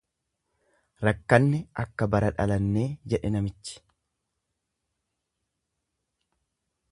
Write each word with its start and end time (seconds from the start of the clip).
Rakkanne 1.07 1.59
akka 1.83 2.07
bara 2.15 2.31
dhalannee 2.39 2.87
jedhe 3.13 3.31
namichi. 3.35 3.77